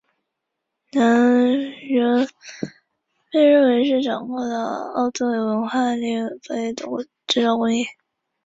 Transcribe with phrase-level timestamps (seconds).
[0.93, 1.47] 能
[1.87, 2.27] 人
[3.31, 4.63] 被认为是掌握了
[4.95, 7.85] 奥杜韦文化时期利用薄岩片和石芯的制造工艺。